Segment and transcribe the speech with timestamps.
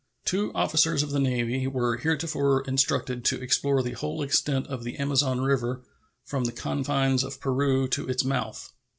[0.25, 4.97] Two officers of the Navy were heretofore instructed to explore the whole extent of the
[4.97, 5.83] Amazon River
[6.25, 8.73] from the confines of Peru to its mouth.